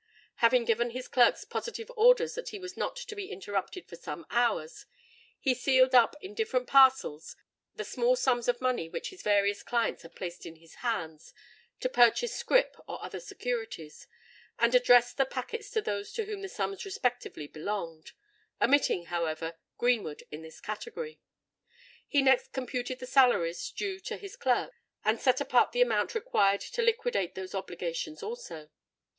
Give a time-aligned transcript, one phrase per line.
[0.37, 4.25] Having given his clerks positive orders that he was not to be interrupted for some
[4.31, 4.87] hours,
[5.39, 7.35] he sealed up in different parcels
[7.75, 11.35] the small sums of money which his various clients had placed in his hands
[11.81, 14.07] to purchase scrip or other securities,
[14.57, 20.41] and addressed the packets to those to whom the sums respectively belonged,—omitting, however, Greenwood in
[20.41, 21.19] this category.
[22.07, 24.73] He next computed the salaries due to his clerks,
[25.05, 28.71] and set apart the amount required to liquidate those obligations also.